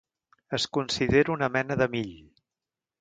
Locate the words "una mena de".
1.35-1.89